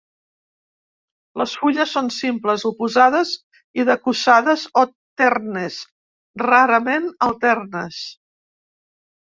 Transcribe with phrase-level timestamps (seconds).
[1.41, 3.35] Les fulles són simples, oposades
[3.81, 4.87] i decussades o
[5.23, 5.81] ternes,
[6.47, 8.05] rarament alternes.